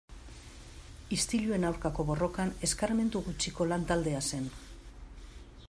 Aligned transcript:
Istiluen 1.17 1.67
aurkako 1.69 2.05
borrokan 2.07 2.53
eskarmentu 2.69 3.21
gutxiko 3.29 3.69
lan-taldea 3.73 4.23
zen. 4.33 4.49